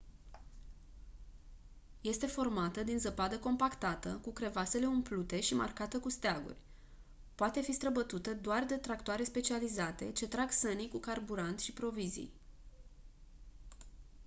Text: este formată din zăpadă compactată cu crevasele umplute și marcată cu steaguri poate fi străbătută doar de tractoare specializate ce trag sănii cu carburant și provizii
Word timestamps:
este 2.01 2.25
formată 2.27 2.83
din 2.83 2.99
zăpadă 2.99 3.39
compactată 3.39 4.19
cu 4.21 4.31
crevasele 4.31 4.85
umplute 4.85 5.39
și 5.39 5.53
marcată 5.55 5.99
cu 5.99 6.09
steaguri 6.09 6.61
poate 7.35 7.61
fi 7.61 7.71
străbătută 7.71 8.33
doar 8.33 8.63
de 8.65 8.75
tractoare 8.77 9.23
specializate 9.23 10.11
ce 10.11 10.27
trag 10.27 10.51
sănii 10.51 10.89
cu 10.89 10.97
carburant 10.97 11.59
și 11.59 11.71
provizii 11.73 12.31